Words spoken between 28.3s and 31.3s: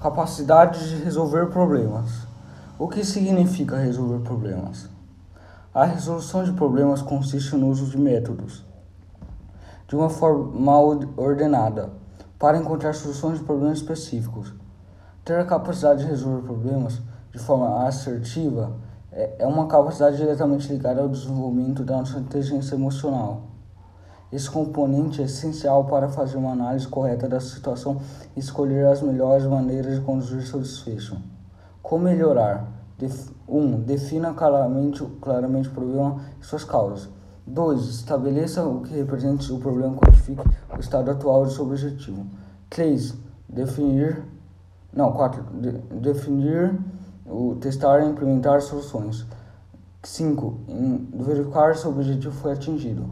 e escolher as melhores maneiras de conduzir seu desfecho.